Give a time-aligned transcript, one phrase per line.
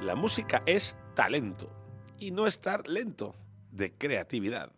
[0.00, 1.70] La música es talento
[2.18, 3.34] y no estar lento
[3.70, 4.70] de creatividad.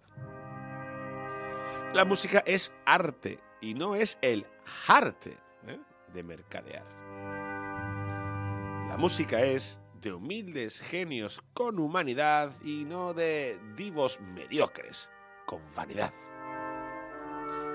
[1.92, 4.46] La música es arte y no es el
[4.86, 5.80] arte ¿eh?
[6.12, 6.84] de mercadear.
[8.88, 15.10] La música es de humildes genios con humanidad y no de divos mediocres
[15.46, 16.12] con vanidad.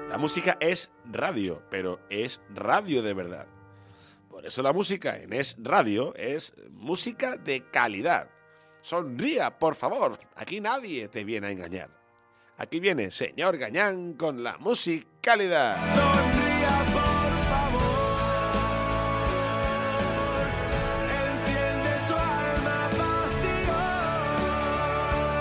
[0.08, 3.48] La música es radio, pero es radio de verdad.
[4.44, 8.28] Por eso la música en Es Radio es música de calidad.
[8.82, 10.20] Sonría, por favor.
[10.36, 11.90] Aquí nadie te viene a engañar.
[12.58, 15.78] Aquí viene señor Gañán con la musicalidad.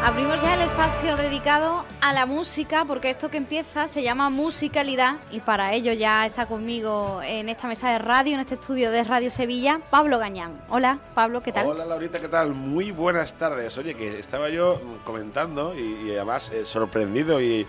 [0.05, 5.19] Abrimos ya el espacio dedicado a la música, porque esto que empieza se llama musicalidad
[5.30, 9.04] y para ello ya está conmigo en esta mesa de radio, en este estudio de
[9.04, 10.60] Radio Sevilla, Pablo Gañán.
[10.71, 11.68] Hola, Pablo, ¿qué tal?
[11.68, 12.52] Hola, Laurita, ¿qué tal?
[12.52, 13.79] Muy buenas tardes.
[13.79, 17.65] Oye, que estaba yo comentando y, además eh, sorprendido y,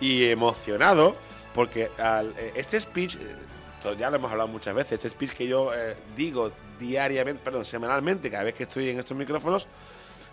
[0.00, 1.14] emocionado
[1.54, 5.70] porque eh, este speech, eh, ya lo hemos hablado muchas veces, este speech que yo
[6.16, 9.68] digo diariamente, perdón, semanalmente, cada vez que estoy en estos micrófonos,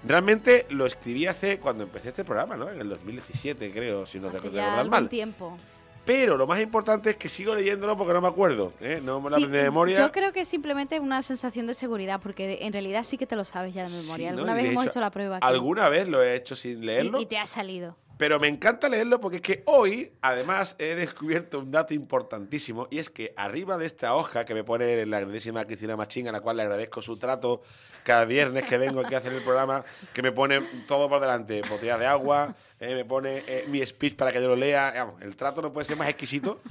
[0.06, 2.70] Realmente lo escribí hace cuando empecé este programa, ¿no?
[2.70, 5.08] En el 2017, creo, si no recuerdo mal.
[5.08, 5.58] tiempo.
[6.06, 9.00] Pero lo más importante es que sigo leyéndolo porque no me acuerdo, ¿eh?
[9.02, 9.98] no me lo aprendí de memoria.
[9.98, 13.46] Yo creo que simplemente una sensación de seguridad, porque en realidad sí que te lo
[13.46, 14.32] sabes ya de memoria.
[14.32, 15.38] alguna vez hemos hecho, la prueba.
[15.38, 15.48] Aquí.
[15.48, 17.22] Alguna vez lo he hecho sin leerlo.
[17.22, 17.96] y te ha salido.
[18.18, 23.00] Pero me encanta leerlo porque es que hoy, además, he descubierto un dato importantísimo y
[23.00, 26.42] es que arriba de esta hoja que me pone la grandísima Cristina Machín, a la
[26.42, 27.64] cual le agradezco su trato
[28.04, 29.84] cada viernes que vengo aquí a hacer el programa,
[30.14, 34.16] que me pone todo por delante, botella de agua, eh, me pone eh, mi speech
[34.16, 36.62] para que yo lo lea, el trato no puede ser más exquisito.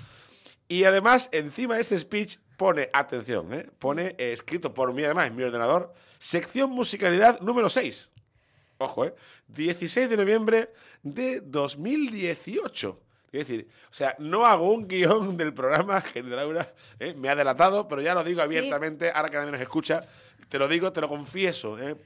[0.69, 5.35] Y además, encima de este speech pone, atención, eh, pone escrito por mí además en
[5.35, 8.13] mi ordenador, sección musicalidad número 6
[8.83, 9.15] ojo, ¿eh?
[9.49, 10.71] 16 de noviembre
[11.03, 13.01] de 2018.
[13.33, 17.15] Es decir, o sea, no hago un guion del programa, que Laura ¿eh?
[17.15, 20.01] me ha delatado, pero ya lo digo abiertamente, ahora que nadie nos escucha,
[20.51, 21.97] te lo digo, te lo confieso, ¿eh?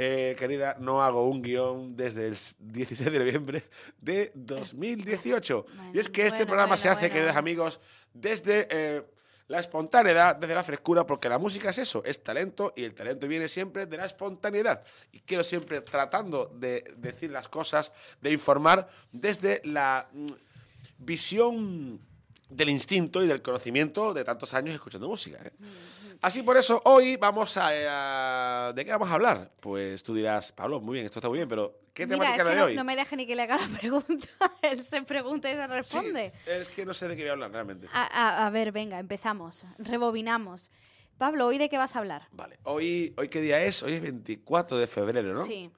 [0.00, 3.64] Eh, querida, no hago un guion desde el 16 de noviembre
[4.00, 5.66] de 2018.
[5.94, 7.80] y es que este programa se hace, queridos amigos,
[8.12, 9.06] desde
[9.48, 13.26] la espontaneidad desde la frescura, porque la música es eso, es talento y el talento
[13.26, 14.84] viene siempre de la espontaneidad.
[15.10, 20.28] Y quiero siempre tratando de decir las cosas, de informar desde la mm,
[20.98, 22.00] visión
[22.48, 25.38] del instinto y del conocimiento de tantos años escuchando música.
[25.42, 25.52] ¿eh?
[26.20, 29.52] Así por eso hoy vamos a, ¿De qué vamos a hablar?
[29.60, 32.64] Pues tú dirás, Pablo, muy bien, esto está muy bien, pero ¿qué temática de no,
[32.64, 32.74] hoy?
[32.74, 34.28] No me deja ni que le haga la pregunta.
[34.62, 36.32] Él se pregunta y se responde.
[36.46, 37.86] es que no sé de qué voy a hablar realmente.
[37.92, 39.64] A, ver, venga, empezamos.
[39.78, 40.70] Rebobinamos.
[41.18, 42.28] Pablo, ¿hoy de qué vas a hablar?
[42.32, 43.82] Vale, hoy, ¿hoy qué día es?
[43.82, 45.44] Hoy es 24 de febrero, ¿no?
[45.44, 45.70] Sí.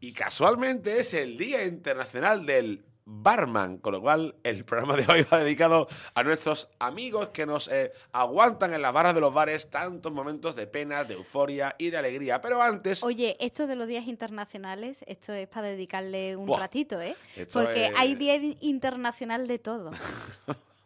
[0.00, 5.26] Y casualmente es el Día Internacional del barman, con lo cual el programa de hoy
[5.30, 9.68] va dedicado a nuestros amigos que nos eh, aguantan en las barras de los bares
[9.70, 12.40] tantos momentos de pena, de euforia y de alegría.
[12.40, 13.02] Pero antes...
[13.02, 17.16] Oye, esto de los días internacionales, esto es para dedicarle un ratito, ¿eh?
[17.52, 19.90] Porque hay día internacional de todo.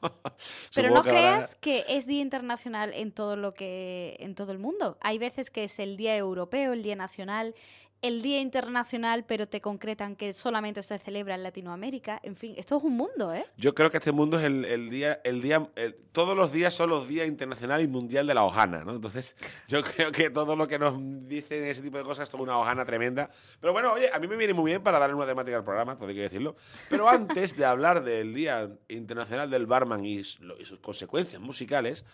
[0.74, 4.96] Pero no creas que es día internacional en todo lo que en todo el mundo.
[5.00, 7.54] Hay veces que es el día europeo, el día nacional,
[8.00, 12.20] el Día Internacional, pero te concretan que solamente se celebra en Latinoamérica.
[12.22, 13.44] En fin, esto es un mundo, ¿eh?
[13.56, 15.68] Yo creo que este mundo es el, día, el día,
[16.12, 18.94] todos los días son los días internacional y mundial de la hojana, ¿no?
[18.94, 19.34] Entonces,
[19.68, 20.94] yo creo que todo lo que nos
[21.26, 23.30] dicen ese tipo de cosas es una hojana tremenda.
[23.60, 25.96] Pero bueno, oye, a mí me viene muy bien para darle una temática al programa,
[25.96, 26.54] todo hay que decirlo.
[26.88, 32.04] Pero antes de hablar del Día Internacional del Barman y, sus consecuencias musicales,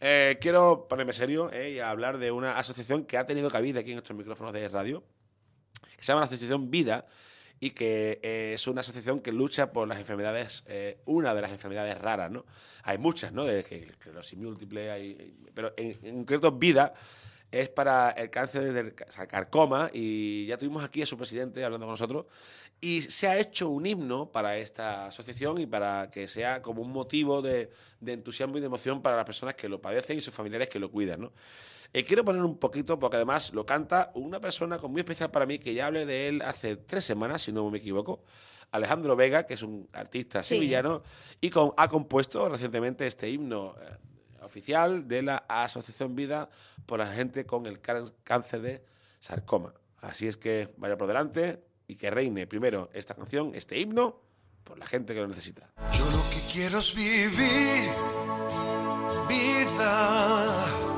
[0.00, 3.90] eh, quiero ponerme serio eh, y hablar de una asociación que ha tenido cabida aquí
[3.90, 5.02] en nuestros micrófonos de radio
[5.98, 7.04] que se llama la Asociación Vida
[7.60, 11.50] y que eh, es una asociación que lucha por las enfermedades, eh, una de las
[11.50, 12.46] enfermedades raras, ¿no?
[12.84, 13.44] Hay muchas, ¿no?
[13.44, 16.94] De que, esclerosis múltiple, hay, pero en, en, concreto Vida
[17.50, 21.94] es para el cáncer del carcoma y ya tuvimos aquí a su presidente hablando con
[21.94, 22.26] nosotros
[22.80, 26.92] y se ha hecho un himno para esta asociación y para que sea como un
[26.92, 27.70] motivo de,
[28.00, 30.78] de entusiasmo y de emoción para las personas que lo padecen y sus familiares que
[30.78, 31.32] lo cuidan, ¿no?
[31.92, 35.58] Eh, quiero poner un poquito, porque además lo canta una persona muy especial para mí,
[35.58, 38.22] que ya hablé de él hace tres semanas, si no me equivoco.
[38.70, 41.02] Alejandro Vega, que es un artista sevillano,
[41.40, 43.96] y ha compuesto recientemente este himno eh,
[44.42, 46.50] oficial de la Asociación Vida
[46.84, 48.84] por la gente con el cáncer de
[49.20, 49.72] sarcoma.
[50.00, 54.20] Así es que vaya por delante y que reine primero esta canción, este himno,
[54.62, 55.70] por la gente que lo necesita.
[55.92, 57.90] Yo lo que quiero es vivir
[59.28, 60.97] vida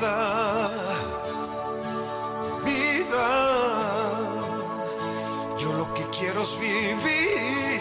[0.00, 0.70] vida,
[2.64, 3.28] vida.
[5.58, 7.80] Yo lo que quiero es vivir,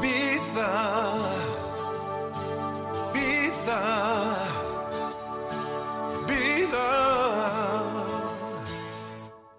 [0.00, 1.14] vida,
[3.12, 3.80] vida,
[6.26, 7.82] vida.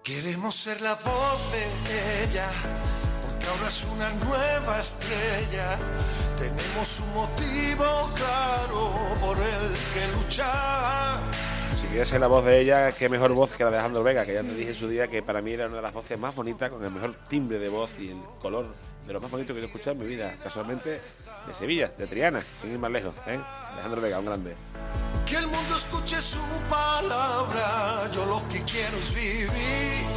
[0.02, 2.50] Queremos ser la voz de ella,
[3.22, 5.78] porque ahora es una nueva estrella.
[6.38, 10.75] Tenemos un motivo claro por el que luchar
[11.96, 14.34] quieres ser la voz de ella, qué mejor voz que la de Alejandro Vega, que
[14.34, 16.36] ya te dije en su día que para mí era una de las voces más
[16.36, 18.66] bonitas, con el mejor timbre de voz y el color
[19.06, 20.36] de lo más bonito que he escuchado en mi vida.
[20.42, 21.00] Casualmente
[21.46, 23.14] de Sevilla, de Triana, sin ir más lejos.
[23.26, 23.40] ¿eh?
[23.72, 24.54] Alejandro Vega, un grande.
[25.24, 26.38] Que el mundo escuche su
[26.68, 30.15] palabra, yo lo que quiero es vivir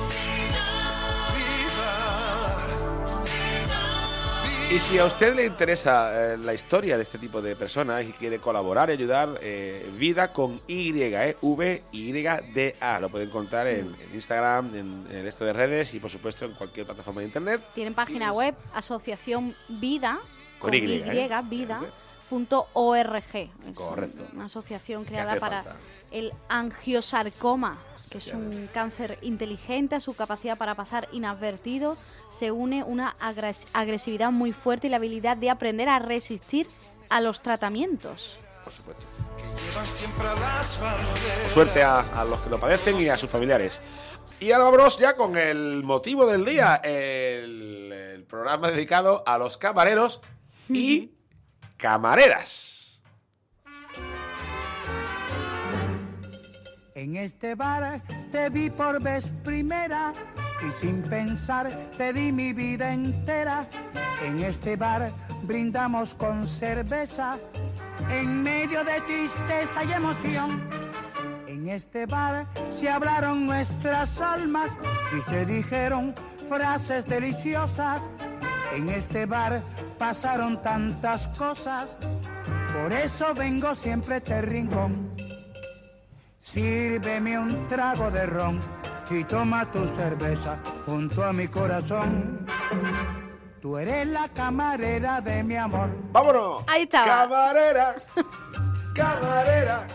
[4.71, 8.11] Y si a usted le interesa eh, la historia de este tipo de personas y
[8.11, 12.99] quiere colaborar y ayudar, eh, Vida con Y, eh, V-Y-D-A.
[12.99, 16.85] Lo puede encontrar en, Instagram, en, el resto de redes y por supuesto en cualquier
[16.85, 17.61] plataforma de internet.
[17.73, 20.19] Tienen página web, Asociación Vida,
[20.59, 21.29] con, Y, y ¿eh?
[21.49, 21.81] Vida.
[23.73, 24.27] Correcto.
[24.33, 25.77] Una asociación creada para
[26.11, 27.77] el angiosarcoma
[28.09, 31.97] que es un cáncer inteligente, a su capacidad para pasar inadvertido
[32.29, 33.15] se une una
[33.73, 36.67] agresividad muy fuerte y la habilidad de aprender a resistir
[37.09, 38.39] a los tratamientos.
[38.63, 39.03] Por supuesto.
[41.49, 43.79] suerte a, los que lo padecen y a sus familiares.
[44.39, 50.21] Y ahora vámonos ya con el motivo del día, el programa dedicado a los camareros
[50.69, 51.11] y
[51.77, 52.78] camareras.
[57.09, 57.99] En este bar
[58.31, 60.11] te vi por vez primera
[60.61, 61.67] y sin pensar
[61.97, 63.65] te di mi vida entera.
[64.23, 65.09] En este bar
[65.41, 67.39] brindamos con cerveza
[68.11, 70.69] en medio de tristeza y emoción.
[71.47, 74.69] En este bar se hablaron nuestras almas
[75.17, 76.13] y se dijeron
[76.47, 78.03] frases deliciosas.
[78.75, 79.63] En este bar
[79.97, 81.97] pasaron tantas cosas,
[82.71, 85.09] por eso vengo siempre a este rincón.
[86.39, 88.59] Sírveme un trago de ron
[89.11, 92.45] y toma tu cerveza junto a mi corazón.
[93.61, 95.89] Tú eres la camarera de mi amor.
[96.11, 96.63] ¡Vámonos!
[96.67, 97.03] Ahí está.
[97.03, 97.95] Camarera,
[98.95, 99.87] camarera.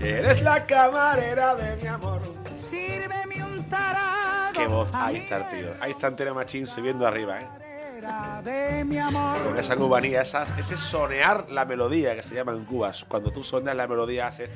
[0.00, 2.22] Eres la camarera de mi amor.
[2.56, 4.52] Sírveme un trago.
[4.54, 4.88] Qué voz.
[4.94, 5.68] Ahí está tío.
[5.80, 7.48] Ahí está Antena Machín subiendo arriba, ¿eh?
[8.02, 9.38] De mi amor.
[9.44, 12.92] Con esa cubanía, ese sonear la melodía que se llama en Cuba.
[13.06, 14.50] Cuando tú sonas la melodía, haces.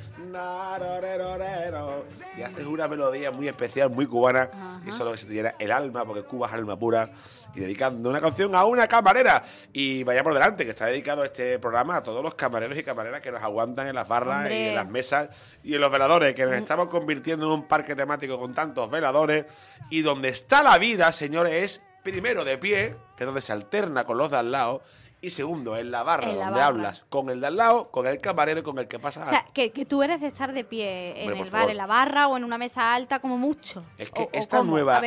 [2.37, 4.81] Y haces una melodía muy especial, muy cubana.
[4.85, 7.11] Y eso es lo que se te llena el alma, porque Cuba es alma pura.
[7.55, 9.45] Y dedicando una canción a una camarera.
[9.73, 13.21] Y vaya por delante, que está dedicado este programa a todos los camareros y camareras
[13.21, 15.29] que nos aguantan en las barras y en las mesas
[15.63, 16.59] y en los veladores, que nos mm.
[16.59, 19.47] estamos convirtiendo en un parque temático con tantos veladores.
[19.89, 24.05] Y donde está la vida, señores, es primero de pie, que es donde se alterna
[24.05, 24.81] con los de al lado,
[25.21, 28.63] y segundo, en la barra donde hablas con el de al lado, con el camarero
[28.63, 29.25] con el que pasa.
[29.25, 32.29] O sea, que, tú eres de estar de pie en el bar, en la barra
[32.29, 33.83] o en una mesa alta, como mucho.
[33.99, 35.03] Es que esta, nueva,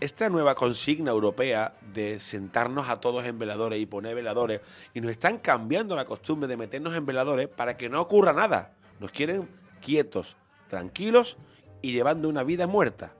[0.00, 4.60] esta, nueva consigna europea de sentarnos a todos en veladores y poner veladores,
[4.94, 8.70] y nos están cambiando la costumbre de meternos en veladores para que no ocurra nada.
[9.00, 9.48] Nos quieren
[9.80, 10.36] quietos,
[10.68, 11.36] tranquilos
[11.82, 13.14] y llevando una vida muerta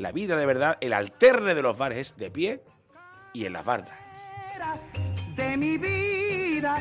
[0.00, 2.62] la vida de verdad, el alterne de los bares es de pie
[3.34, 3.98] y en las barras.
[5.36, 6.74] De mi vida,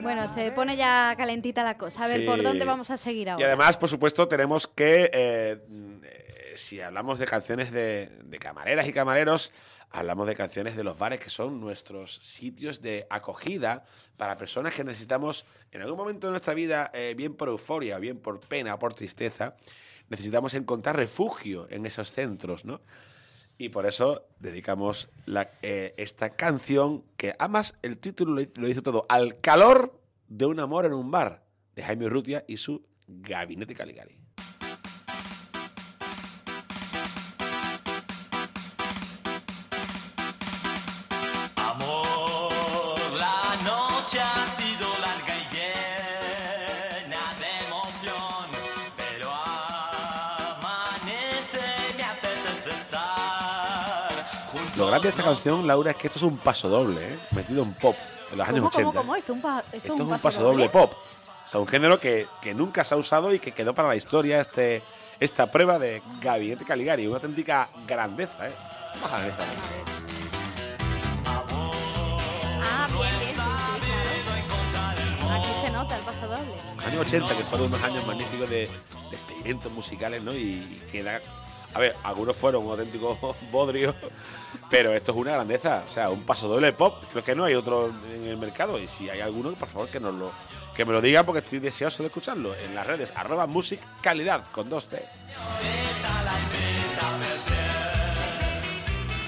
[0.00, 2.04] Bueno, se pone ya calentita la cosa.
[2.04, 3.42] A ver, ¿por dónde vamos a seguir ahora?
[3.42, 9.52] Y además, por supuesto, tenemos que, eh, si hablamos de canciones de, camareras y camareros,
[9.90, 13.84] hablamos de canciones de los bares, que son nuestros sitios de acogida
[14.16, 18.18] para personas que necesitamos, en algún momento de nuestra vida, eh, bien por euforia, bien
[18.18, 19.56] por pena, por tristeza,
[20.08, 22.80] necesitamos encontrar refugio en esos centros, ¿no?
[23.58, 25.08] Y por eso dedicamos
[25.62, 29.98] eh, esta canción, que además el título lo, dice todo, Al calor
[30.28, 31.44] de un amor en un bar,
[31.74, 34.18] de Jaime Urrutia y su Gabinete Caligari.
[54.96, 57.18] Grande de esta canción, Laura, es que esto es un paso doble, ¿eh?
[57.32, 57.94] metido en pop,
[58.32, 58.98] en los años 80.
[58.98, 60.70] ¿Cómo, ¿Esto, es un paso, doble?
[60.70, 60.94] pop.
[61.46, 63.96] O sea, un género que, que, nunca se ha usado y que quedó para la
[63.96, 64.82] historia este,
[65.20, 67.06] esta prueba de Gabinete Caligari.
[67.06, 68.54] Una auténtica grandeza, ¿eh?
[69.04, 69.44] Ah, bien, bien,
[75.30, 76.54] Aquí se nota el paso doble.
[76.86, 78.56] Años 80, que fueron unos años magníficos de,
[79.10, 80.32] de experimentos musicales, ¿no?
[80.32, 81.20] Y, y queda
[81.74, 83.94] A ver, algunos fueron un auténtico bodrio,
[84.70, 85.84] pero esto es una grandeza.
[85.88, 87.02] O sea, un paso doble pop.
[87.12, 88.78] Creo que no hay otro en el mercado.
[88.78, 90.00] Y si hay alguno, por favor, que
[90.84, 94.70] me lo digan porque estoy deseoso de escucharlo en las redes arroba music calidad con
[94.70, 95.02] 2C.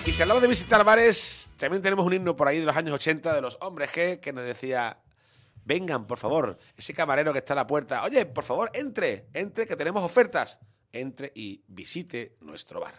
[0.08, 2.94] Y si hablamos de visitar bares, también tenemos un himno por ahí de los años
[2.94, 5.00] 80 de los hombres G que nos decía,
[5.66, 9.66] vengan por favor, ese camarero que está a la puerta, oye, por favor, entre, entre
[9.66, 10.58] que tenemos ofertas,
[10.92, 12.94] entre y visite nuestro bar.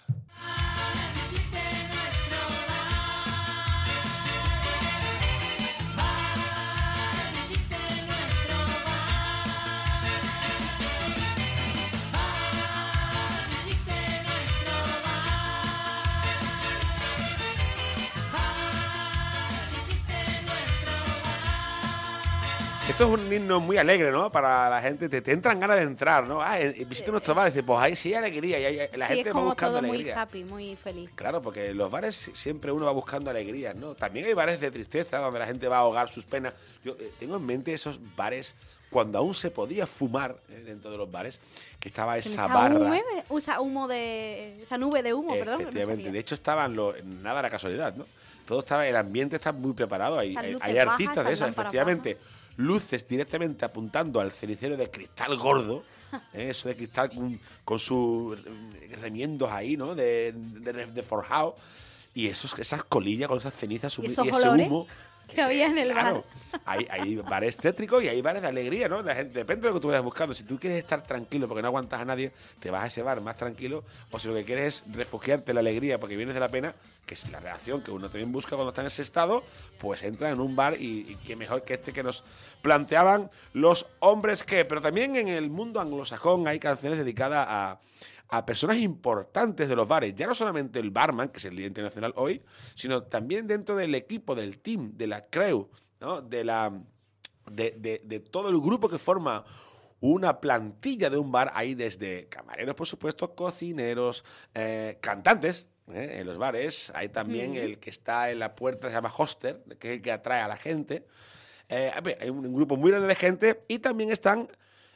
[22.90, 24.32] Esto es un himno muy alegre, ¿no?
[24.32, 26.42] Para la gente, te, entran ganas de entrar, ¿no?
[26.42, 29.30] Ah, eh, visita nuestro bar, dice, pues ahí sí hay alegría, y hay, la gente
[29.30, 30.16] es como va buscando todo alegría.
[30.16, 31.12] muy happy, muy feliz.
[31.14, 33.94] Claro, porque en los bares siempre uno va buscando alegrías, ¿no?
[33.94, 36.54] También hay bares de tristeza donde la gente va a ahogar sus penas.
[36.84, 38.56] Yo eh, tengo en mente esos bares
[38.90, 41.40] cuando aún se podía fumar eh, dentro de los bares,
[41.80, 43.00] que estaba esa, barra.
[43.30, 44.64] Usa humo de.
[44.64, 45.62] Esa nube de humo, perdón.
[45.62, 46.12] Efectivamente.
[46.12, 46.76] de hecho, estaban.
[46.76, 48.08] Lo, nada era casualidad, ¿no?
[48.48, 48.88] Todo estaba.
[48.88, 50.18] El ambiente está muy preparado.
[50.18, 52.18] Hay, hay, artistas de eso, efectivamente
[52.58, 55.84] luces directamente apuntando al cenicero de cristal gordo,
[56.34, 56.50] ¿eh?
[56.50, 57.12] eso de cristal
[57.64, 58.38] con, sus
[59.02, 59.96] remiendos ahí, ¿no?
[59.96, 61.56] De, de, forjado.
[62.14, 64.88] Y esos, esas colillas con esas cenizas y, ese humo
[65.34, 66.24] que había en el bar.
[66.66, 69.02] Hay, hay, bares tétricos y hay bares de alegría, ¿no?
[69.02, 70.34] La gente, depende de lo que tú vayas buscando.
[70.34, 73.22] Si tú quieres estar tranquilo porque no aguantas a nadie, te vas a ese bar
[73.22, 73.84] más tranquilo.
[74.12, 76.74] O si lo que quieres es refugiarte en la alegría porque vienes de la pena,
[77.06, 79.44] que es la reacción que uno también busca cuando está en ese estado,
[79.80, 82.24] pues entra en un bar y, y qué mejor que este que nos
[82.62, 84.66] planteaban los hombres que.
[84.66, 87.80] Pero también en el mundo anglosajón hay canciones dedicadas a
[88.30, 91.66] a personas importantes de los bares, ya no solamente el barman, que es el Día
[91.66, 92.42] Internacional hoy,
[92.76, 95.68] sino también dentro del equipo, del team, de la crew,
[96.00, 96.22] ¿no?
[96.22, 96.72] de, la,
[97.52, 99.44] de, todo el grupo que forma
[100.00, 106.20] una plantilla de un bar, hay desde camareros, por supuesto, cocineros, eh, cantantes, ¿eh?
[106.20, 109.90] en los bares, hay también el que está en la puerta, se llama hoster, que
[109.90, 111.04] es el que atrae a la gente.
[111.68, 114.50] Eh, hay un grupo muy grande de gente y también están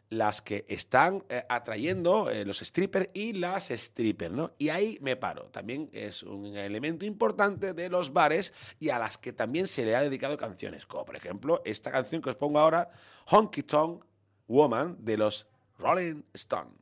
[0.10, 4.52] las que están eh, atrayendo eh, los strippers y las strippers, ¿no?
[4.58, 5.46] Y ahí me paro.
[5.46, 9.96] También es un elemento importante de los bares y a las que también se le
[9.96, 12.90] ha dedicado canciones, como por ejemplo esta canción que os pongo ahora,
[13.28, 14.04] Honky Tonk
[14.48, 15.48] Woman de los
[15.80, 16.74] Rolling Stones.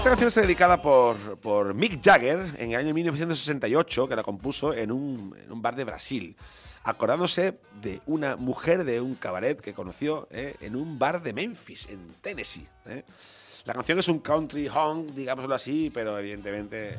[0.00, 4.92] Esta canción está dedicada por, Mick Jagger en el año 1968, que la compuso en
[4.92, 6.36] un, bar de Brasil,
[6.84, 11.86] acordándose de una mujer de un cabaret que conoció eh, en un bar de Memphis,
[11.90, 12.66] en Tennessee.
[12.86, 13.04] Eh.
[13.66, 16.98] La canción es un country honk, digámoslo así, pero evidentemente eh,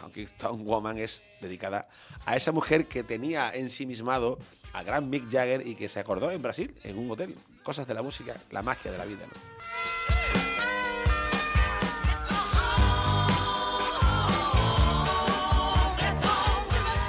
[0.00, 0.28] Honky
[0.62, 1.88] Woman es dedicada
[2.24, 4.38] a esa mujer que tenía ensimismado
[4.72, 7.34] a gran Mick Jagger y que se acordó en Brasil, en un hotel.
[7.64, 9.57] Cosas de la música, la magia de la vida, ¿no?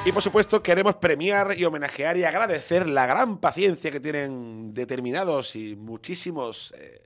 [0.09, 5.55] Y por supuesto queremos premiar y homenajear y agradecer la gran paciencia que tienen determinados
[5.55, 7.03] y muchísimos eh,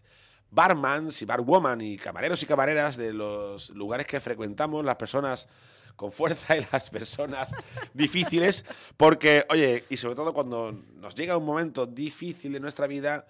[0.50, 5.50] barmans y barwoman y camareros y camareras de los lugares que frecuentamos, las personas
[5.98, 7.50] con fuerza y las personas
[7.94, 8.64] difíciles,
[8.96, 13.28] porque, oye, y sobre todo cuando nos llega un momento difícil en nuestra vida,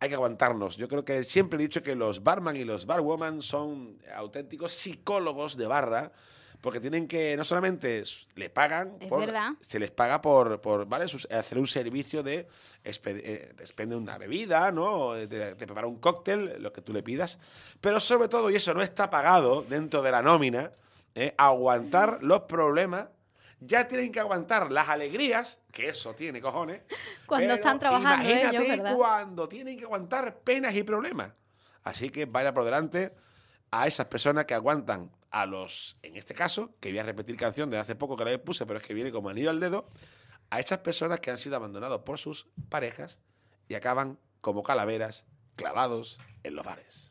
[0.00, 0.76] hay que aguantarnos.
[0.76, 5.56] Yo creo que siempre he dicho que los barman y los barwoman son auténticos psicólogos
[5.56, 6.12] de barra
[6.64, 8.02] porque tienen que, no solamente
[8.36, 8.96] le pagan,
[9.60, 11.04] se les paga por, por ¿vale?
[11.04, 12.48] hacer un servicio de,
[12.82, 15.12] eh, expende una bebida, ¿no?
[15.12, 17.38] De, preparar un cóctel, lo que tú le pidas,
[17.82, 20.70] pero sobre todo, y eso no está pagado dentro de la nómina,
[21.14, 21.34] ¿eh?
[21.36, 23.08] aguantar los problemas
[23.60, 26.80] ya tienen que aguantar las alegrías, que eso tiene cojones.
[27.26, 28.26] Cuando están trabajando.
[28.26, 31.30] Imagínate cuando tienen que aguantar penas y problemas.
[31.82, 33.12] Así que vaya por delante
[33.70, 37.68] a esas personas que aguantan a los, en este caso, que voy a repetir canción
[37.68, 39.90] de hace poco que la puse, pero es que viene como anillo al dedo,
[40.48, 43.18] a esas personas que han sido abandonados por sus parejas
[43.68, 45.24] y acaban como calaveras
[45.56, 47.10] clavados en los bares.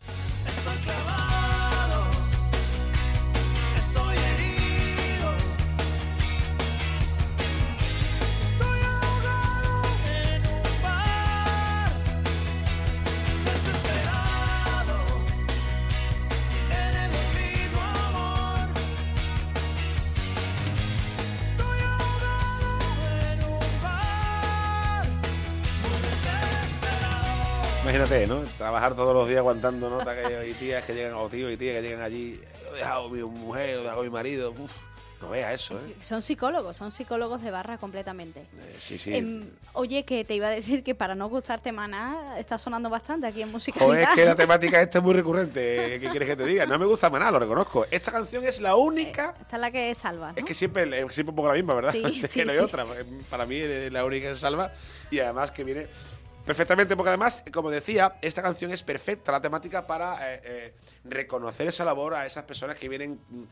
[27.93, 28.41] Imagínate, ¿no?
[28.57, 31.75] Trabajar todos los días aguantando notas que, y tías que llegan, o tíos y tías
[31.75, 32.41] que llegan allí.
[32.71, 34.49] He dejado a mi mujer, he dejado a mi marido.
[34.49, 34.71] Uf.
[35.21, 35.95] No veas eso, ¿eh?
[35.99, 38.39] Son psicólogos, son psicólogos de barra completamente.
[38.39, 39.13] Eh, sí, sí.
[39.13, 43.27] Em, oye, que te iba a decir que para no gustarte Maná está sonando bastante
[43.27, 43.79] aquí en música.
[43.79, 45.99] Joder, es que la temática esta es muy recurrente.
[46.01, 46.65] ¿Qué quieres que te diga?
[46.65, 47.85] No me gusta Maná, lo reconozco.
[47.91, 49.35] Esta canción es la única.
[49.37, 50.33] Eh, esta es la que salva.
[50.35, 51.91] Es que siempre, siempre poco la misma, ¿verdad?
[51.91, 52.87] Sí, sí, no hay otra.
[53.29, 54.71] Para mí es la única que salva.
[55.11, 55.87] Y además que viene
[56.45, 60.73] perfectamente, porque además, como decía, esta canción es perfecta, la temática para eh,
[61.03, 63.43] reconocer esa labor a esas personas que vienen mm,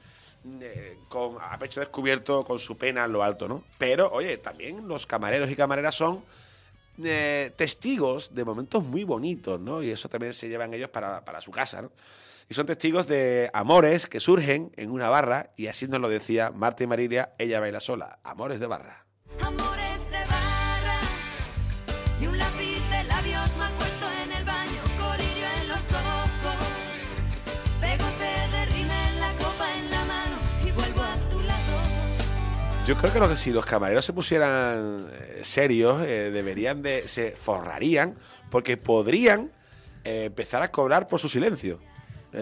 [0.62, 3.64] eh, con, a pecho descubierto, con su pena en lo alto, ¿no?
[3.78, 6.24] Pero, oye, también los camareros y camareras son
[7.04, 9.84] eh, testigos de momentos muy bonitos, ¿no?
[9.84, 11.92] Y eso también se llevan ellos para, para su casa, ¿no?
[12.50, 16.52] Y son testigos de amores que surgen en una barra, y así nos lo decía
[16.52, 19.06] Marta y Marilia, ella baila sola, amores de barra.
[32.92, 37.08] Yo creo que, lo que si los camareros se pusieran eh, serios, eh, deberían de.
[37.08, 38.18] se forrarían,
[38.50, 39.48] porque podrían
[40.04, 41.80] eh, empezar a cobrar por su silencio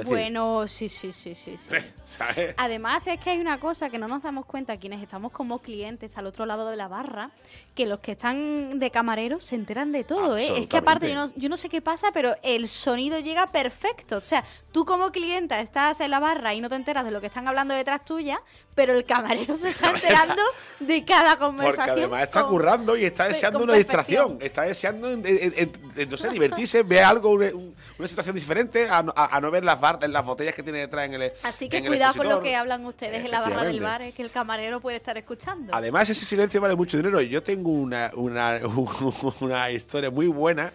[0.06, 1.58] bueno, sí, sí, sí, sí.
[1.58, 1.74] sí.
[2.58, 6.18] Además es que hay una cosa que no nos damos cuenta quienes estamos como clientes
[6.18, 7.32] al otro lado de la barra,
[7.76, 10.60] que los que están de camareros se enteran de todo, ¿eh?
[10.60, 14.18] Es que aparte yo no, yo no sé qué pasa, pero el sonido llega perfecto.
[14.18, 17.22] O sea, tú como clienta estás en la barra y no te enteras de lo
[17.22, 18.42] que están hablando detrás tuya,
[18.76, 20.42] pero el camarero se está enterando
[20.80, 21.88] de cada conversación.
[21.88, 24.38] Porque además está currando y está deseando una distracción.
[24.40, 30.14] Está deseando, entonces, divertirse, ver algo, una, situación diferente, a, a no ver las en
[30.14, 33.24] las botellas que tiene detrás en el Así que cuidado con lo que hablan ustedes
[33.24, 35.74] en la barra del bar, es que el camarero puede estar escuchando.
[35.74, 37.22] Además, ese silencio vale mucho dinero.
[37.22, 38.60] Yo tengo una, una,
[39.40, 40.74] una historia muy buena.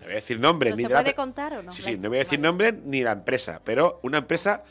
[0.00, 0.70] No voy a decir nombre.
[0.70, 1.72] ¿No se puede contar o no?
[1.72, 4.64] Sí, sí, no voy a decir nombre ni la empresa, pero una empresa,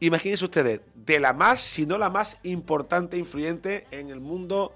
[0.00, 4.72] imagínense ustedes, de la más, si no la más importante e influyente en el mundo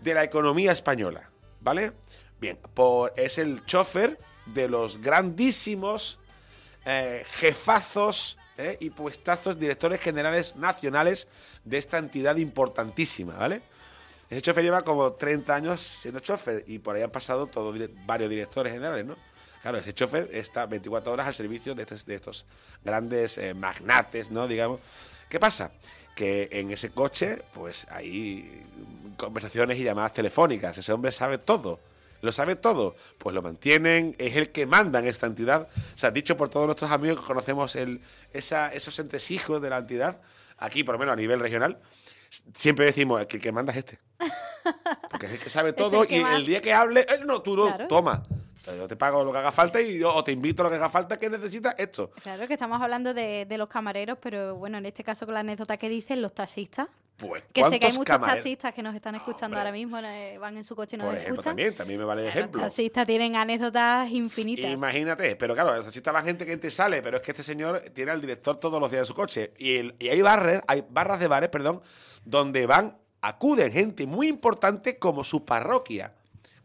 [0.00, 1.30] de la economía española,
[1.60, 1.92] ¿vale?
[2.40, 6.18] Bien, por, es el chofer de los grandísimos
[6.84, 11.28] eh, jefazos eh, y puestazos, directores generales nacionales
[11.64, 13.62] de esta entidad importantísima, ¿vale?
[14.30, 18.28] Ese chofer lleva como 30 años siendo chofer y por ahí han pasado todos varios
[18.28, 19.16] directores generales, ¿no?
[19.62, 22.46] Claro, ese chofer está 24 horas al servicio de estos, de estos
[22.84, 24.46] grandes eh, magnates, ¿no?
[24.46, 24.80] Digamos.
[25.28, 25.72] ¿Qué pasa?
[26.14, 28.62] Que en ese coche, pues hay
[29.16, 30.78] conversaciones y llamadas telefónicas.
[30.78, 31.80] Ese hombre sabe todo
[32.20, 35.68] lo sabe todo, pues lo mantienen, es el que manda en esta entidad.
[35.94, 38.00] O sea, dicho por todos nuestros amigos que conocemos el,
[38.32, 40.20] esa, esos entresijos de la entidad,
[40.56, 41.78] aquí por lo menos a nivel regional,
[42.54, 43.98] siempre decimos que el que manda es este.
[45.10, 47.86] Porque es el que sabe todo y el día que hable, eh, no, tú no,
[47.88, 48.22] toma.
[48.66, 50.76] yo te pago lo que haga falta y yo, o te invito a lo que
[50.76, 52.10] haga falta que necesitas esto.
[52.22, 55.40] Claro que estamos hablando de, de los camareros, pero bueno, en este caso con la
[55.40, 56.88] anécdota que dicen los taxistas.
[57.18, 60.56] Pues, que sé que hay muchos taxistas que nos están escuchando ahora mismo, eh, van
[60.56, 62.60] en su coche y nos Por ejemplo, También, también me vale de ejemplo.
[62.60, 64.70] Los taxistas tienen anécdotas infinitas.
[64.70, 67.90] Imagínate, pero claro, los taxistas van gente que te sale, pero es que este señor
[67.92, 69.52] tiene al director todos los días en su coche.
[69.58, 71.82] Y, y hay, barras, hay barras de bares, perdón,
[72.24, 76.14] donde van, acuden gente muy importante como su parroquia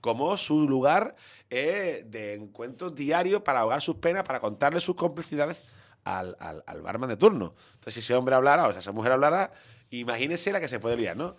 [0.01, 1.15] como su lugar
[1.49, 5.63] eh, de encuentros diarios para ahogar sus penas, para contarle sus complicidades
[6.03, 7.53] al, al, al, barman de turno.
[7.75, 9.53] Entonces, si ese hombre hablara o esa mujer hablara,
[9.99, 11.35] Imagínese la que se puede liar, ¿no?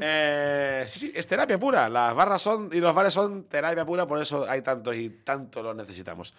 [0.00, 1.88] Eh, sí, sí, es terapia pura.
[1.88, 5.62] Las barras son y los bares son terapia pura, por eso hay tantos y tanto
[5.62, 6.34] lo necesitamos.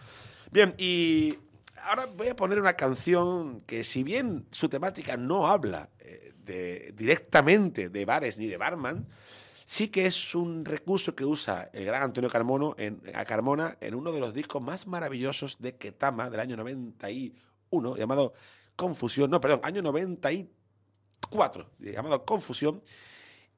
[0.52, 1.38] Bien, y
[1.84, 7.90] ahora voy a poner una canción que, si bien su temática no habla eh, directamente
[7.90, 9.06] de bares ni de barman,
[9.66, 13.94] sí que es un recurso que usa el gran Antonio Carmono en, a Carmona en
[13.94, 18.34] uno de los discos más maravillosos de Ketama del año 91, llamado
[18.76, 20.46] Confusión, no, perdón, año 93
[21.30, 22.82] cuatro, llamado Confusión,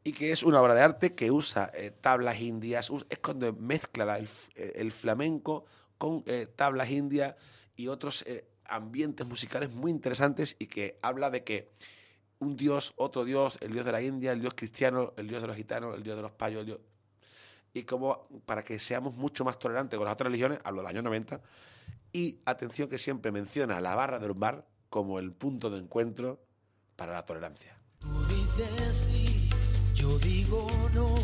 [0.03, 4.17] y que es una obra de arte que usa eh, tablas indias, es cuando mezcla
[4.17, 5.65] el, el, flamenco
[5.97, 7.35] con eh, tablas indias
[7.75, 11.69] y otros eh, ambientes musicales muy interesantes y que habla de que
[12.39, 15.47] un dios, otro dios, el dios de la India, el dios cristiano, el dios de
[15.47, 16.79] los gitanos, el dios de los payos, el dios...
[17.73, 21.03] y como para que seamos mucho más tolerantes con las otras religiones, hablo del año
[21.03, 21.39] 90,
[22.11, 26.39] y atención que siempre menciona la barra del bar como el punto de encuentro
[27.01, 27.75] para la tolerancia.
[27.99, 29.49] Tú dices sí,
[29.95, 31.15] yo digo no.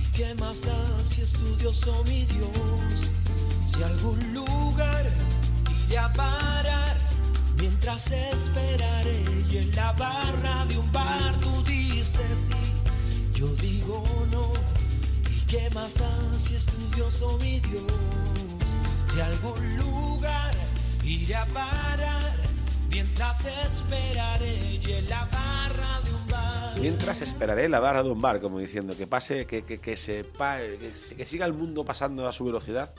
[0.00, 3.10] ¿Y qué más da si estudios o mi Dios?
[3.66, 5.04] Si algún lugar
[5.86, 6.96] iré a parar
[7.56, 14.52] mientras esperaré y en la barra de un bar tú dices sí, yo digo no.
[15.28, 17.92] ¿Y qué más da si estudios o mi Dios?
[19.16, 20.54] de algún lugar
[21.02, 22.41] iré a parar
[22.92, 26.80] mientras esperaré en la barra de un bar.
[26.80, 30.22] Mientras esperaré la barra de un bar, como diciendo que pase, que, que, que se
[31.16, 32.94] que, siga el mundo pasando a su velocidad,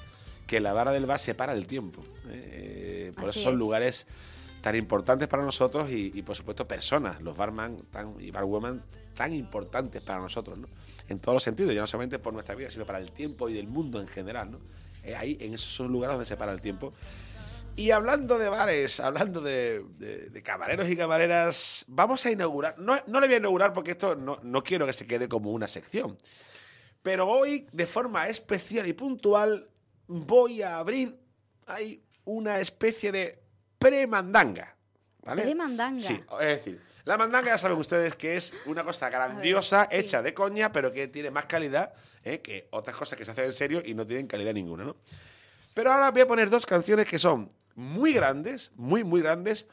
[0.47, 2.03] que la barra del bar separa el tiempo.
[2.29, 3.11] ¿eh?
[3.15, 4.07] por eso son lugares
[4.61, 8.81] tan importantes para nosotros y, por supuesto personas, los barman tan, y barwomen
[9.15, 10.67] tan importantes para nosotros, ¿no?
[11.09, 13.53] En todos los sentidos, ya no solamente por nuestra vida, sino para el tiempo y
[13.53, 14.59] del mundo en general, ¿no?
[15.03, 16.93] Eh, ahí, en esos son lugares donde se para el tiempo.
[17.75, 23.27] Y hablando de bares, hablando de, camareros y camareras, vamos a inaugurar, no, no le
[23.27, 26.17] voy a inaugurar porque esto no, no quiero que se quede como una sección,
[27.01, 29.67] pero hoy, de forma especial y puntual,
[30.07, 31.17] voy a abrir
[31.65, 33.41] ahí una especie de
[33.79, 34.75] pre-mandanga.
[35.23, 35.41] ¿vale?
[35.41, 35.99] Pre-mandanga.
[35.99, 40.33] Sí, es decir, la mandanga ya saben ustedes que es una cosa grandiosa, hecha de
[40.33, 42.39] coña, pero que tiene más calidad ¿eh?
[42.39, 44.95] que otras cosas que se hacen en serio y no tienen calidad ninguna, ¿no?
[45.73, 49.67] Pero ahora voy a poner dos canciones que son muy grandes, muy, muy grandes,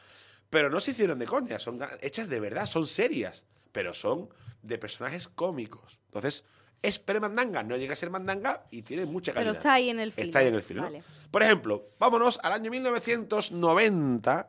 [0.48, 4.28] pero no se hicieron de coña, son hechas de verdad, son serias, pero son
[4.62, 5.98] de personajes cómicos.
[6.06, 6.44] Entonces,
[6.82, 9.52] es pre-mandanga, no llega a ser mandanga y tiene mucha calidad.
[9.52, 10.26] Pero está ahí en el film.
[10.26, 10.84] Está ahí en el film.
[11.30, 14.48] Por ejemplo, vámonos al año 1990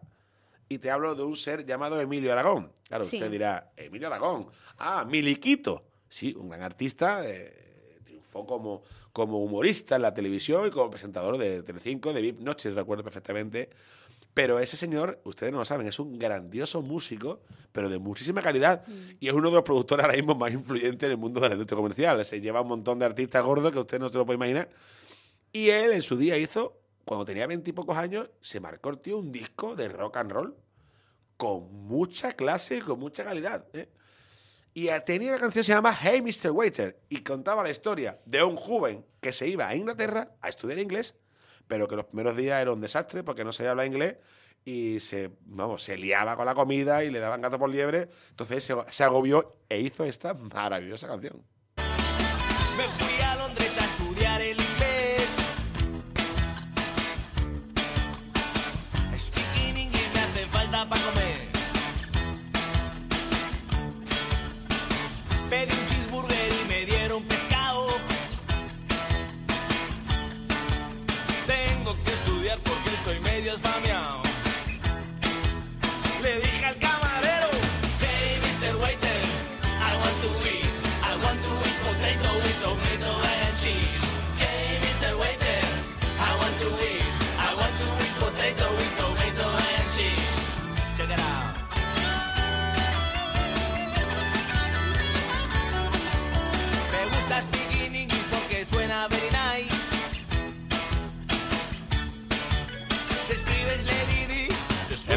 [0.69, 2.71] y te hablo de un ser llamado Emilio Aragón.
[2.87, 5.85] Claro, usted dirá, Emilio Aragón, ah, Miliquito.
[6.07, 7.70] Sí, un gran artista, eh,
[8.31, 12.73] triunfó como, como humorista en la televisión y como presentador de Telecinco, de VIP Noches,
[12.73, 13.69] recuerdo perfectamente.
[14.33, 17.41] Pero ese señor, ustedes no lo saben, es un grandioso músico,
[17.73, 18.87] pero de muchísima calidad.
[18.87, 19.17] Mm.
[19.19, 21.55] Y es uno de los productores ahora mismo más influyentes en el mundo de la
[21.55, 22.23] industria comercial.
[22.23, 24.69] Se lleva un montón de artistas gordos que usted no se lo puede imaginar.
[25.51, 29.33] Y él en su día hizo, cuando tenía veintipocos años, se marcó el tío un
[29.33, 30.55] disco de rock and roll
[31.35, 33.65] con mucha clase y con mucha calidad.
[33.73, 33.89] ¿eh?
[34.73, 36.51] Y tenía una canción que se llama Hey Mr.
[36.51, 40.79] Waiter y contaba la historia de un joven que se iba a Inglaterra a estudiar
[40.79, 41.15] inglés
[41.71, 44.17] pero que los primeros días era un desastre porque no sabía hablar inglés
[44.65, 48.09] y se, vamos, se liaba con la comida y le daban gato por liebre.
[48.31, 51.41] Entonces se, se agobió e hizo esta maravillosa canción.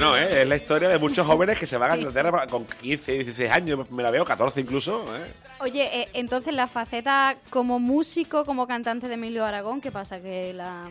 [0.04, 0.42] No, ¿eh?
[0.42, 3.90] es la historia de muchos jóvenes que se van a Inglaterra con 15, 16 años,
[3.90, 5.04] me la veo, 14 incluso.
[5.16, 5.26] ¿eh?
[5.60, 10.20] Oye, eh, entonces la faceta como músico, como cantante de Emilio Aragón, ¿qué pasa?
[10.20, 10.90] ¿Que la,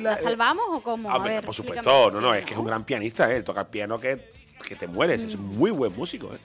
[0.00, 1.10] la, salvamos o cómo?
[1.10, 3.42] A ver, por supuesto, no, no, es que es un gran pianista, ¿eh?
[3.42, 4.32] toca el piano que,
[4.66, 6.32] que te mueres, es un muy buen músico.
[6.34, 6.38] ¿eh?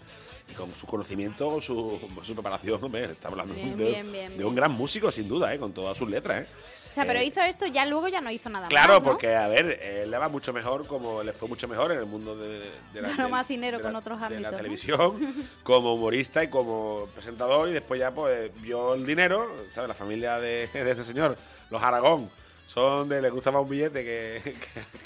[0.49, 4.29] Y con su conocimiento, con su, su preparación, hombre, estamos hablando Bien, de, bien, bien,
[4.31, 4.47] de bien.
[4.47, 5.59] un gran músico, sin duda, ¿eh?
[5.59, 6.41] con todas sus letras.
[6.41, 6.47] ¿eh?
[6.91, 9.07] O sea, pero Eh, hizo esto, ya luego ya no hizo nada Claro, más, ¿no?
[9.11, 12.05] porque, a ver, él le va mucho mejor, como le fue mucho mejor en el
[12.05, 14.51] mundo de, de la, Ganó de- más dinero de con la- otros de ámbitos, la
[14.51, 14.57] ¿no?
[14.57, 19.87] televisión, como humorista y como presentador, y después ya pues vio el dinero, ¿sabes?
[19.87, 21.37] La familia de, de este señor,
[21.69, 22.29] los Aragón,
[22.67, 24.41] son de, le gusta más un billete que...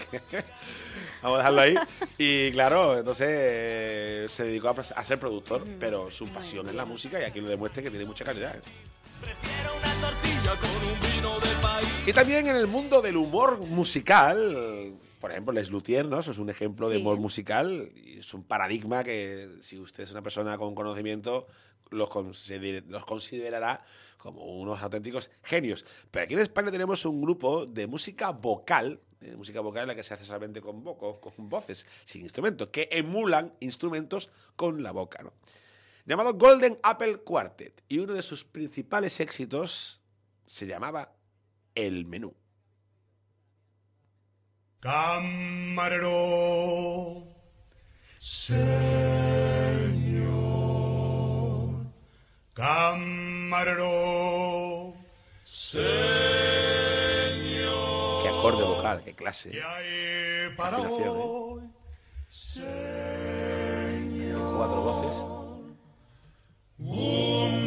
[0.09, 0.43] que- que-
[1.21, 1.75] vamos a dejarlo ahí.
[2.17, 7.19] Y claro, entonces eh, se dedicó a, ser productor, pero su pasión es la música
[7.19, 8.55] y aquí lo demuestra que tiene mucha calidad.
[8.55, 8.59] ¿eh?
[9.21, 11.44] Prefiero una tortilla con un vino país.
[12.07, 16.19] Y también en el mundo del humor musical, por ejemplo, Les Luthier, ¿no?
[16.19, 20.11] Eso es un ejemplo de humor musical y es un paradigma que si usted es
[20.11, 21.47] una persona con conocimiento
[21.89, 23.83] los, consider- los considerará
[24.19, 25.83] como unos auténticos genios.
[26.11, 29.95] Pero aquí en España tenemos un grupo de música vocal, eh, música vocal en la
[29.95, 34.91] que se hace solamente con, voco- con voces, sin instrumentos, que emulan instrumentos con la
[34.91, 35.33] boca, ¿no?
[36.05, 37.81] Llamado Golden Apple Quartet.
[37.87, 40.01] Y uno de sus principales éxitos
[40.45, 41.14] se llamaba
[41.75, 42.33] El Menú.
[44.79, 46.13] Camarero,
[48.19, 48.65] señor.
[52.53, 53.83] Camarero,
[55.43, 55.83] señor.
[58.23, 59.49] Qué acorde vocal, qué clase.
[59.49, 61.09] ¿Qué hay para ¿eh?
[61.09, 61.63] hoy?
[62.27, 62.75] Señor.
[64.55, 65.17] Cuatro voces.
[66.79, 67.64] El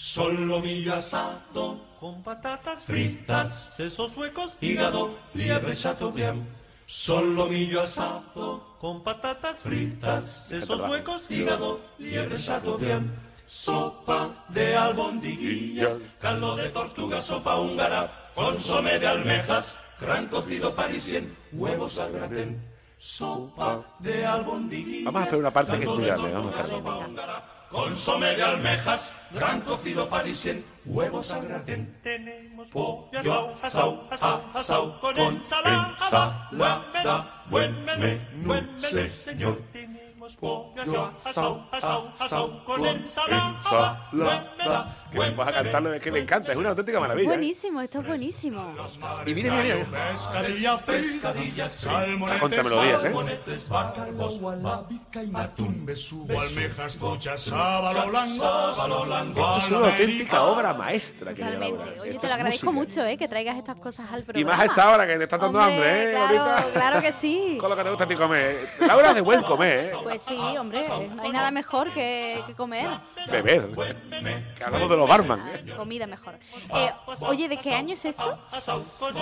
[0.00, 6.46] Solomillo asado con patatas fritas, sesos huecos, hígado, liebre chateaubriand.
[6.86, 13.10] Solomillo asado con patatas fritas, sesos huecos, hígado, liebre chateaubriand.
[13.48, 21.98] Sopa de albondiguillas, caldo de tortuga, sopa húngara, consome de almejas, gran cocido parisien, huevos
[21.98, 22.62] al gratén.
[22.98, 25.06] Sopa de albondiguillas.
[25.06, 27.57] Vamos a hacer una parte que es muy grande, vamos a hacer.
[27.70, 31.98] Consome de almejas, gran cocido parisien, huevos al gratén.
[32.02, 36.50] Tenemos pollo asau, asau, asau, asau, con ensalada,
[37.50, 39.60] buen menú, buen menú, señor.
[39.70, 44.08] Tenemos pollo asau, asau, asau, asau, con ensalada,
[45.10, 47.24] Que vas a cantarlo, es que me encanta, es una auténtica maravilla.
[47.24, 47.36] ¿eh?
[47.36, 48.74] buenísimo, esto es buenísimo.
[49.26, 49.86] Y mire, mire, mire.
[50.12, 53.02] Pescadilla, pescadillas, salmonetes, Contra melodías, ¿eh?
[53.02, 54.40] salmonetes, bacalbos,
[55.34, 61.34] atún, besugo, almejas, pochas, sábalo, langosta, Esto es una auténtica obra maestra.
[61.34, 62.00] querida Totalmente.
[62.00, 63.16] Oye, te es lo agradezco mucho, ¿eh?
[63.16, 64.40] Que traigas estas cosas al programa.
[64.40, 66.10] Y más a esta hora que te está dando hambre, ¿eh?
[66.10, 66.72] Claro, Ahorita.
[66.72, 67.56] claro que sí.
[67.60, 68.68] Con lo que te gusta a ti comer.
[68.80, 69.92] Laura es de buen comer, ¿eh?
[70.02, 70.80] Pues sí, hombre,
[71.16, 72.86] no hay nada mejor que, que comer.
[73.30, 73.68] Beber.
[74.56, 75.40] Que hablamos de los barman.
[75.54, 75.72] ¿eh?
[75.76, 76.38] Comida mejor.
[76.74, 78.38] Eh, oye, ¿de qué año es esto?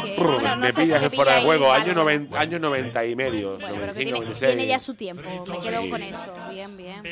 [0.02, 1.72] Que, Brr, bueno, no me si pillas en fuera de juego.
[1.72, 1.94] Año algo.
[2.02, 3.58] 90, año 90 y medio.
[3.58, 4.50] Bueno, pero que 95, tiene, 96.
[4.56, 5.22] tiene ya su tiempo.
[5.46, 5.90] Me quedo Sí.
[5.90, 6.34] con eso.
[6.50, 7.02] Bien, bien.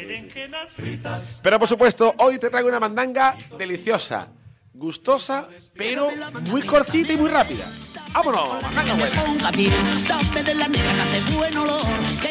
[1.42, 4.28] Pero por supuesto, hoy te traigo una mandanga deliciosa,
[4.74, 6.08] gustosa, pero
[6.50, 7.64] muy cortita y muy rápida.
[8.12, 8.62] ¡Vámonos!
[8.62, 9.22] Mandanga buena.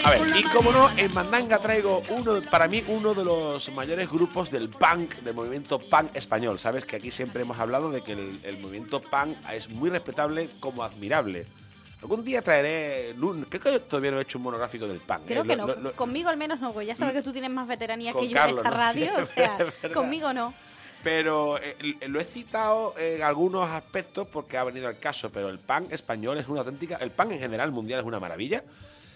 [0.04, 4.10] A ver, y como no, en Mandanga traigo uno, para mí, uno de los mayores
[4.10, 6.60] grupos del punk, del movimiento punk español.
[6.60, 10.50] Sabes que aquí siempre hemos hablado de que el, el movimiento punk es muy respetable
[10.60, 11.46] como admirable.
[12.02, 13.16] Algún día traeré.
[13.50, 15.22] Creo que todavía no he hecho un monográfico del punk.
[15.26, 15.48] Creo ¿eh?
[15.48, 15.74] que Lo- no.
[15.76, 18.28] lo- lo- Conmigo al menos no, porque ya sabes que tú tienes más veteranía que
[18.28, 18.78] yo Carlos, en esta ¿no?
[18.84, 19.12] radio.
[19.18, 20.54] Sí, o sea, es conmigo no.
[21.04, 25.60] Pero eh, lo he citado en algunos aspectos porque ha venido al caso, pero el
[25.60, 26.96] punk español es una auténtica...
[26.96, 28.64] El punk en general mundial es una maravilla.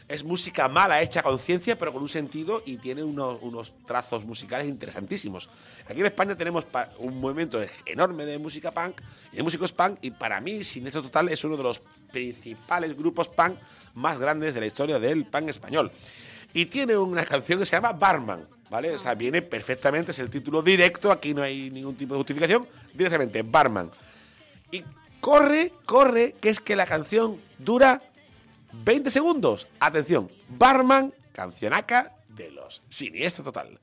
[0.08, 4.67] Es música mala hecha con ciencia, pero con un sentido y tiene unos, trazos musicales
[4.67, 5.50] interesantísimos.
[5.86, 6.65] Aquí en España tenemos
[7.00, 9.02] un movimiento enorme de música punk
[9.34, 12.97] y de músicos punk y para mí, sin esto total, es uno de los principales
[12.97, 13.58] grupos punk
[13.95, 15.91] más grandes de la historia del punk español.
[16.54, 18.93] Y tiene una canción que se llama Barman, ¿vale?
[18.93, 22.67] O sea, viene perfectamente, es el título directo, aquí no hay ningún tipo de justificación,
[22.93, 23.91] directamente, Barman.
[24.71, 24.84] Y
[25.19, 28.01] corre, corre, que es que la canción dura
[28.73, 29.67] 20 segundos.
[29.80, 33.80] Atención, Barman, cancionaca de los Siniestro Total.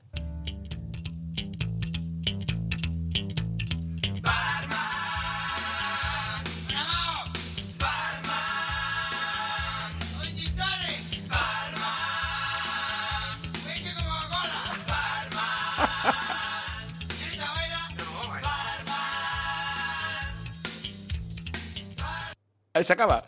[22.75, 23.23] Ahí se acaba.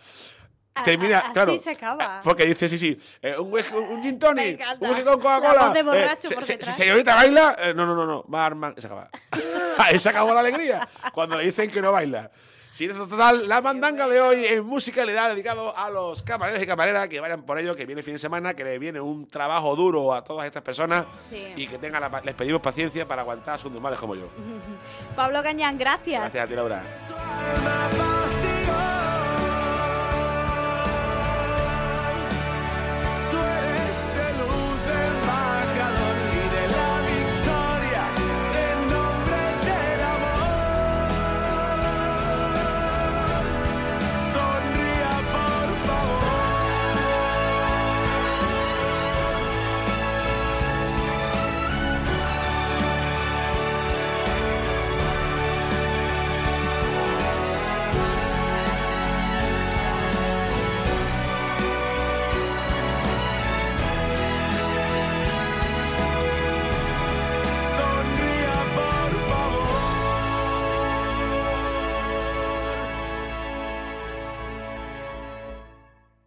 [0.76, 1.58] A- Termina, a- así claro.
[1.58, 2.22] se acaba.
[2.24, 5.66] Porque dice, sí, sí, eh, un, whisky- un gin tonic, un whisky con La Coca-Cola.
[5.66, 8.76] voz de borracho eh, se- se- si señorita baila, eh, no, no, no, no, barman,
[8.78, 9.10] y se acaba.
[9.80, 10.88] Ahí se acabó la alegría.
[11.14, 12.30] Cuando le dicen que no baila.
[12.70, 17.08] Sin esto total, la mandanga de hoy en musicalidad dedicado a los camareros y camareras
[17.08, 20.14] que vayan por ello, que viene fin de semana, que le viene un trabajo duro
[20.14, 21.54] a todas estas personas Sí.
[21.56, 24.28] y que tengan la- les pedimos paciencia para aguantar sus normales como yo.
[25.16, 26.22] Pablo Cañán, gracias.
[26.22, 26.84] Gracias a ti, Laura.